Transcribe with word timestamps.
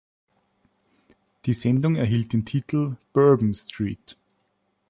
Die 1.45 1.53
Sendung 1.53 1.95
erhielt 1.95 2.33
den 2.33 2.43
Titel 2.43 2.95
„Bourbon 3.13 3.53
Street“. 3.53 4.17